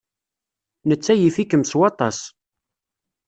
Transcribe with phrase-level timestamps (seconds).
[0.89, 2.19] Netta yif-ikem s waṭas.